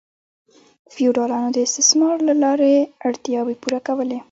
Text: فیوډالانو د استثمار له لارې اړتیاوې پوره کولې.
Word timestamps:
فیوډالانو 0.93 1.49
د 1.53 1.57
استثمار 1.67 2.15
له 2.29 2.33
لارې 2.43 2.71
اړتیاوې 3.07 3.55
پوره 3.61 3.79
کولې. 3.87 4.19